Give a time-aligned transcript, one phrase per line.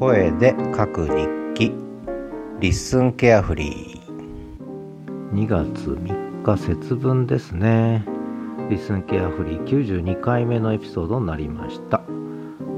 [0.00, 1.74] 声で書く日記。
[2.58, 5.32] LISTEN carefree。
[5.34, 8.06] 2月3日節分ですね。
[8.70, 12.00] LISTEN carefree 92回目のエピソードになりました。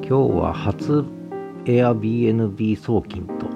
[0.00, 1.05] 今日は初
[1.64, 3.46] Airbnb 送金と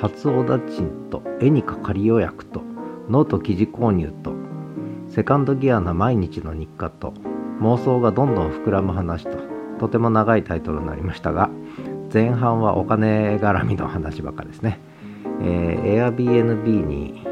[0.00, 2.62] 初 ODACHIN と Anyca 仮予約と
[3.08, 4.32] ノート記事購入と
[5.08, 7.14] セカンドギアな毎日の日課と
[7.62, 9.38] 妄想がどんどん膨らむ話と
[9.80, 11.50] とても長いタイトルになりましたが
[12.12, 14.80] 前半はお金絡みの話ばっかですね、
[15.42, 17.22] えー、Airbnb に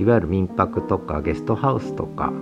[0.00, 2.32] いわゆる民泊とかゲストハウスとか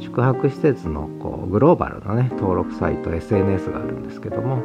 [0.00, 4.62] 宿泊施設のこうグローバルなね登録サイト SNS があるんですけども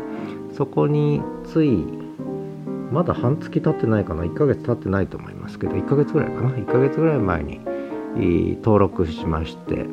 [0.55, 1.85] そこについ
[2.91, 7.59] まだ半月経ってないかな？1ヶ月経ってないと思いますけど1ヶ月ぐらいかな？1ヶ月ぐらい前に
[8.63, 9.85] 登録しまして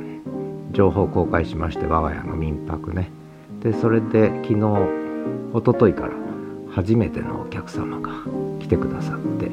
[0.73, 3.11] 情報公開しまして我が家の民泊ね。
[3.61, 4.55] でそれで昨日
[5.55, 6.26] 一昨日から
[6.77, 8.11] 初めてのお客様が
[8.61, 9.51] 来てくださって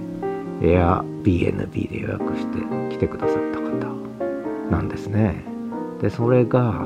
[0.59, 2.57] Airbnb で予約して
[2.93, 5.41] 来てくださった方なんですね。
[6.01, 6.85] でそれが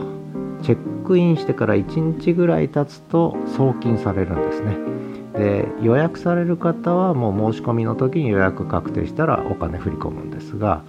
[0.61, 4.77] チェックインしてから1日ぐらい経つと送金されるんですね。
[5.33, 10.83] で予約される方はもう申し込みの時に予約確定したらお金振り込むんですが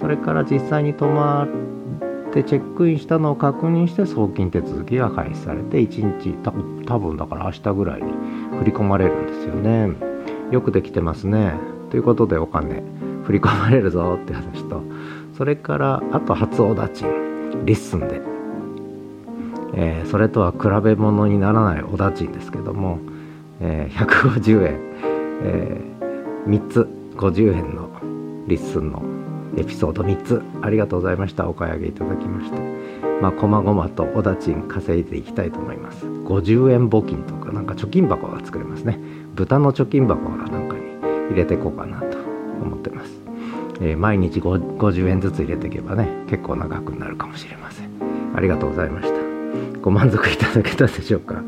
[0.00, 6.32] それから実際に泊まってチェックインしたのを確認して送金手続きが開始されて1日
[6.86, 8.12] 多分だから明日ぐらいに
[8.58, 9.90] 振り込まれるんですよね。
[10.50, 11.54] よくできてますね。
[11.90, 12.82] ということでお金。
[13.24, 14.82] 振り込まれるぞって話と。
[15.36, 18.20] それからあと初 ODACHIN LISTEN で、
[19.74, 22.98] えー、それとは比べ物にならないおだちんですけども、
[23.60, 24.80] えー、150円、
[25.42, 26.88] えー、3つ。
[27.16, 27.88] 50円の
[28.48, 29.02] LISTEN の
[29.56, 30.42] エピソード3つ。
[30.62, 31.48] ありがとうございました。
[31.48, 32.58] お買い上げいただきまして。
[33.22, 36.06] まあこまごまとおだちん稼いでいきたいと思います。
[36.06, 37.43] 50円募金とか。
[37.54, 38.98] なんか貯金箱が作れますね。
[39.34, 40.82] 豚の貯金箱がなんかに
[41.30, 42.18] 入れていこうかなと
[42.62, 43.10] 思ってます、
[43.80, 47.88] えー、毎日50円ずつ入れていけばね結構な額になるかもしれません。
[48.36, 49.80] ありがとうございました。
[49.80, 51.42] ご満足いただけたでしょうか。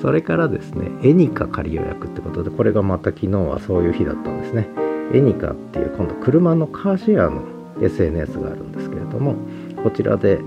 [0.00, 4.68] それからですね絵にか仮予約ってことでこれがまた昨日はそういう日だったんですね。
[5.12, 7.42] エニカっていう今度車のカーシェアの
[7.80, 9.36] SNS があるんですけれども
[9.82, 10.38] こちらで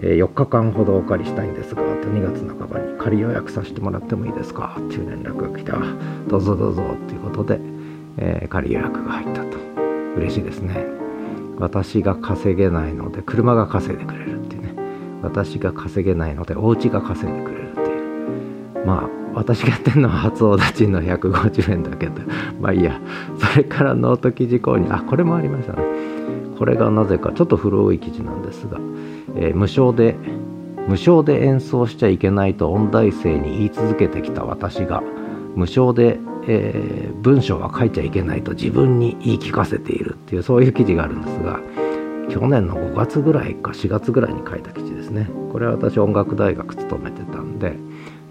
[0.00, 4.76] え4日間ほどお借りしたいんですが2月半ばに仮予約させてもらってもいいですか？
[4.78, 5.72] っていう連絡が来て
[6.28, 7.60] どうぞどうぞっていうことで、
[8.16, 9.58] えー、仮予約が入ったと。
[10.16, 10.84] 嬉しいですね。
[11.58, 14.74] 私が稼げないので車が稼いでくれるっていうね。
[15.22, 18.86] 私が稼げないのでお家が稼いでくれるっていう。
[18.86, 22.22] まあ私がやってるのは初お立ちの150円だけど
[22.60, 23.00] まあいいや。
[23.38, 24.86] それからノート記事購入。
[24.90, 25.82] あこれもありましたね。
[26.58, 28.80] これがなぜかちょっと古い記事なんですが、
[29.38, 30.14] えー、無償で
[30.88, 35.02] 無償で演奏しちゃいけないと音大生に言い続けてきた私が
[35.54, 41.60] 無償で、えー、文章は書いちゃいけないと自分に言い聞かせているっていうそういう記事があるんですが
[42.30, 45.30] 去年の5月ぐらいか4月ぐらいに書いた記事ですね。
[45.50, 47.74] これは私音楽大学勤めてたんで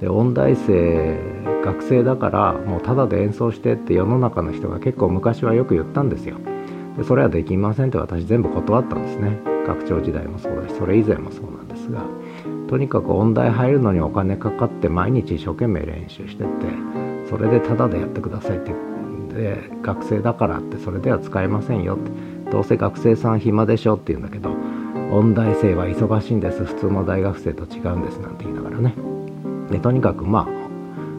[0.01, 1.19] で音大生
[1.63, 6.37] 学生だからもうただで演奏してって世の中の人が結構昔はよく言ったんですよ。
[6.97, 9.56] でそれはできませんって私全部断ったんですね。
[9.67, 12.03] 学長時代もそうだしそれ以前もそうなんですが
[12.69, 16.47] とにかく音大入るのにお金かかって毎日一生懸命練習してて
[17.29, 18.71] それでタダでやってくださいって
[19.33, 24.51] で学生だからってそれでは使えませんよってどうせ学生さん暇でしょって言うんだけど
[25.11, 28.93] 音大生は忙しいんです普通の大学生と違うんですなんて言いながらね。
[29.69, 30.47] でとにかくま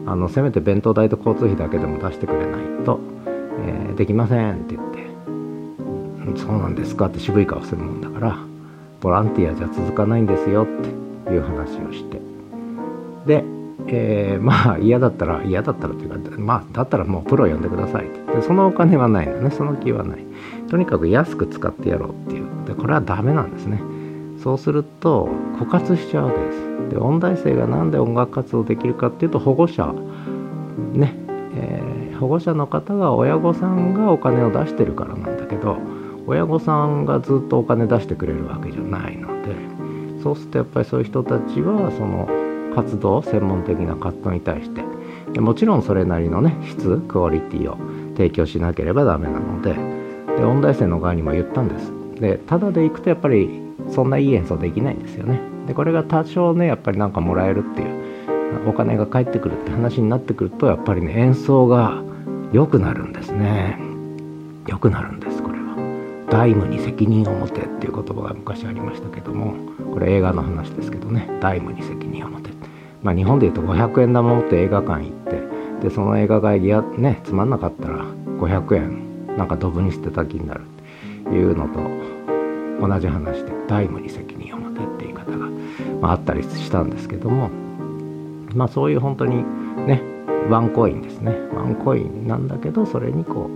[0.05, 2.99] ああのせめて弁当代と交通費だけでも出してくれないと、
[3.59, 4.88] えー、できませんって言って
[6.35, 8.37] そうなんですかって渋い顔するもんだから
[9.01, 12.19] ボランティアじゃ続かないんですよっていう話をして。
[13.25, 13.43] で、
[13.87, 18.35] えー、まあ嫌だったら嫌だったらというかまあだったらもうプロ呼んでくださいって。
[18.35, 19.51] でそのお金はないのね。
[19.51, 20.25] その気はない。
[20.69, 22.47] とにかく安く使ってやろうっていう。
[22.65, 23.81] でこれはダメなんですね。
[24.43, 26.69] そうすると枯渇しちゃうわけです。
[26.89, 29.93] で音大生が何で音楽活動できるかっていうと保護者。
[30.93, 31.13] ね、
[31.55, 35.77] えー、保護者の方が親御さんがお金を出してるからなんだけど
[36.29, 39.55] 親御さんがずっとお金出してくれるわけじゃないので
[40.21, 42.29] そうするとやっぱりそういう人たちはその
[42.75, 44.83] 活動専門的な活動に対して
[45.33, 47.77] でもちろんそれなりのね質クオリティを
[48.15, 49.73] 提供しなければダメなので
[50.37, 51.91] で音大生の側にも言ったんです。
[52.21, 53.49] でただで行くとやっぱり
[53.89, 55.39] そんないい演奏できないんですよね。
[55.65, 62.03] でこれが多少ねやっぱりなんかもらえるっていうお金が返ってくるって話になってくるとやっぱりね演奏が
[62.51, 63.79] 良くなるんですね。
[64.67, 65.38] 良くなるんです。
[66.29, 69.55] これは大務に責任を持てっていう言葉が昔ありましたけども
[69.91, 71.27] これ映画の話ですけどね。
[71.41, 72.51] 大務に責任を持て。
[73.01, 75.11] まあ日本でいうと500円玉持って映画館行っ
[75.81, 80.63] てでその映画会議やねつまんなかったら500円なんかドブに捨てた気になる
[81.21, 85.47] っていうのと同じ話でタイムに責任を持てっていう言い方が、
[86.01, 87.49] まあ、あったりしたんですけども
[88.53, 89.43] まあそういう本当に
[89.87, 90.01] ね
[90.49, 91.35] ワンコインですね。
[91.53, 93.49] ワンコインなんだけどそれにこ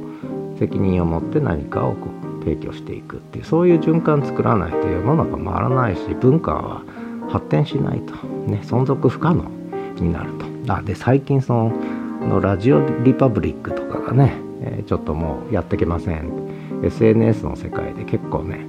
[0.56, 6.81] う責任を持って何かをこう提供していくっていうそういう循環作らないと世の中回らないし文化は
[7.30, 8.13] 発展しないと。
[8.48, 9.50] ね存続不可能
[9.95, 10.31] になる
[10.66, 10.74] と。
[10.74, 11.74] あで最近その
[12.22, 16.44] のラジオリパブリックとかがね、えー、ちょっともうやってけません。
[16.84, 18.66] SNS の世界で結構ね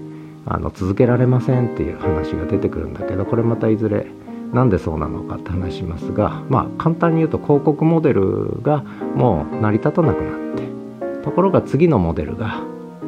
[0.46, 4.06] あの続けられませんっていう話が出てくるんだけどこれまたいずれ
[4.52, 12.62] なんでそうなのかって話しますがまあ簡単に言うと広告モデルがもう成り立たなくなってところが次のモデルが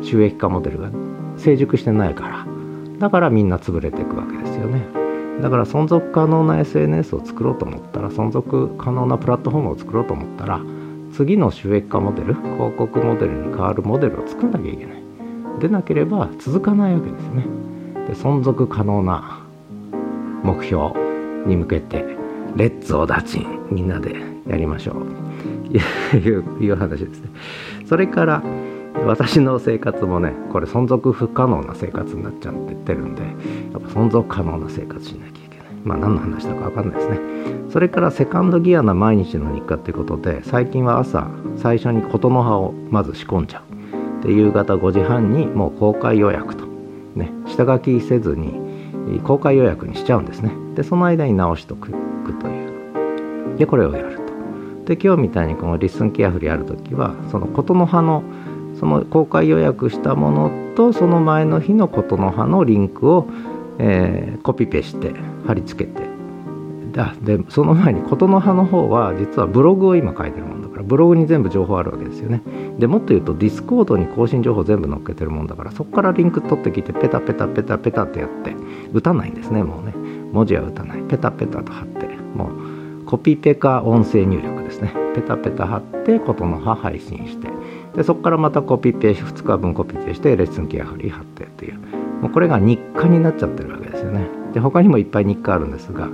[0.07, 0.91] 収益化モデルが
[1.37, 2.47] 成熟してないから。
[2.99, 4.87] だからみんな潰れていくわけですよね。
[5.43, 10.61] だから存続可能な SNS を作ろうと思ったら存続可能なプラットフォームを作ろうと思ったら
[11.13, 15.03] 次の収益化モデル広告モデルに変わるモデルを作んなきゃいけない。
[15.61, 17.45] でなければ続かないわけですね。
[18.07, 19.41] で存続可能な
[20.43, 20.93] 目標
[21.47, 22.05] に向けて
[22.55, 24.15] レッツオダチンみんなで
[24.47, 25.27] やりましょう。
[26.17, 27.31] いういう話ですね。
[27.87, 28.43] それから
[29.07, 33.29] 私の生活もねこれ存続不可能な生活になっちゃってってるんでや
[33.79, 35.69] っぱ存続可能な生活しなきゃいけない。
[35.85, 37.19] まあ何の話だか分かんないですね。
[37.71, 43.63] それからセカンドギアな毎日の日課っていうことで最近は朝最初に琴の葉をまず仕込んじゃ
[44.23, 44.27] う。
[44.27, 46.65] で夕方5時半にもう公開予約と。
[47.15, 50.53] ね下書きせずに公開予約にしちゃうんですね。
[50.75, 51.93] でその間に直しとく
[52.41, 53.57] という。
[53.57, 54.27] でこれをやると。
[54.87, 58.23] で今日みたいにこの LISTEN carefree ある時はその琴の葉の
[58.79, 63.27] その公開予約したものとその前の日の琴の葉のリンクを、
[63.79, 65.13] えー、コピペして
[65.47, 66.17] 貼り付けて。
[67.23, 72.41] でその前に琴の葉の方は実はブログを今書いてるもんだからブログに全部情報あるわけですよね。
[72.79, 78.57] でもっと言うと Discord に更新情報全部載っけてるもんだからそこからリンク取ってきてペタペタペタペタってやって
[78.95, 79.93] 打たないんですねもうね。
[80.33, 81.03] 文字は打たない。
[81.03, 82.49] ペタペタと貼っても
[83.03, 84.95] うコピペか音声入力ですね。
[85.15, 87.56] ペタペタ貼って琴の葉配信して。
[87.97, 91.79] でそこからまたコピペ2日分コピペしてレッスンケアフリー貼ってっていう。
[92.21, 94.29] もうこれが日課になっちゃってるわけですよね。
[94.53, 96.09] で他にもいっぱい日課あるんですが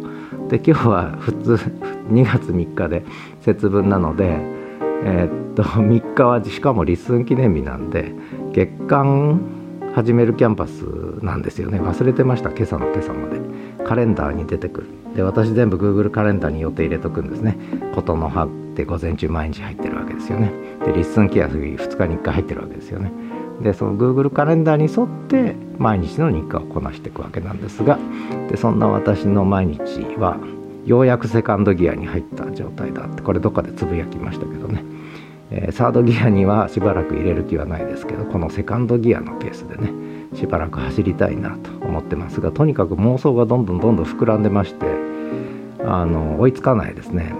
[0.48, 1.54] で今日は普通
[2.10, 3.04] 2月3日で
[3.40, 4.40] 節分なので
[5.04, 8.14] えー、っと 3日はしかも立寸記念日なんで
[8.52, 9.40] 月間
[9.94, 10.84] 始めるキャンパス
[11.22, 11.80] なんですよね。
[11.80, 13.40] 忘れてました今朝の今朝まで。
[13.84, 14.86] カレンダーに出てくる。
[15.14, 17.58] で私全部 Google カレンダーに予定入れとくんですね。
[17.94, 20.52] 琴の葉って午前中毎日入ってるわけですよね。
[20.86, 23.12] でリッスンケア2日に1回入ってるわけですよね。
[23.62, 27.98] でその Google カレンダーに沿って毎日の日課をこなしていくわけなんですが
[28.50, 30.38] でそんな私の毎日は
[30.84, 34.82] ようやくセカンドギアに入った状態だってこれどっかでつぶやきましたけどね、
[35.50, 39.92] えー、サードギアにはしばらく入れる気はないですけどこのセカンドギアのペースでね
[40.34, 44.86] しばらく走りたいなと思ってますがとにかく妄想がどんどんどんどん膨らんでまして
[45.84, 47.34] あの追いつかないですね。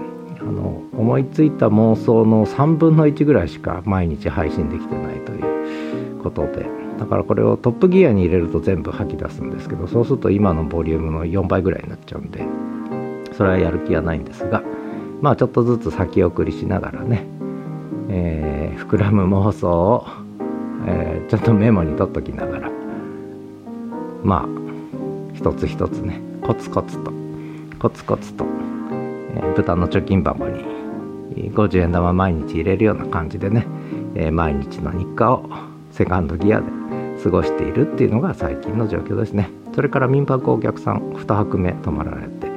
[0.53, 6.65] の思いついた妄想の3分の1ぐらいしか毎日配信できてないということで
[6.99, 12.45] だからこれをトップギアに入れると全部吐き出すんですけどそうすると今のボリュームの4倍ぐらいになっちゃうんで
[13.33, 14.63] それはやる気はないんですが
[15.21, 17.25] まあちょっとずつ先送りしながらね、
[18.09, 20.07] えー、膨らむ妄想を、
[20.87, 22.71] えー、ちょっとメモに取っときながら
[24.23, 24.47] まあ
[25.33, 27.23] 一つ一つねコツコツと
[27.83, 28.45] コツコツと、
[29.55, 30.63] 豚の貯金箱に
[31.51, 33.65] 50円玉毎日入れるような感じでね、
[34.15, 35.49] え、毎日の日課を
[35.91, 36.65] セカンドギアで
[37.23, 39.49] 過ごしているっていうのが最近の状況ですね。
[39.73, 42.47] それから民泊お客さん2泊目泊まられて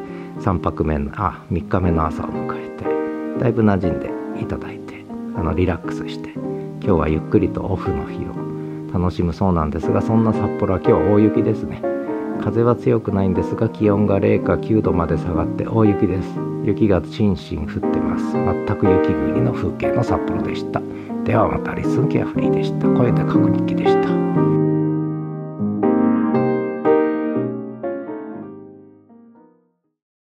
[0.41, 2.85] 3泊目のあ3日目の朝を迎えて
[3.41, 4.01] だいぶ馴染ん
[4.37, 5.05] でいただいて
[5.35, 11.96] あのリラックスして今日はゆっくりとオフの日を楽しむそうなんですがそんな札幌は今日大雪ですね。
[12.47, 16.29] 風は強くないんですが気温が0か9度まで下がって大雪です。
[16.65, 18.35] 雪がしんしん降ってます。
[18.35, 20.81] 全く雪国の風景の札幌でした。
[21.25, 22.87] ではまたリスンケアフリーでした。
[22.87, 24.26] 声で確認機でした。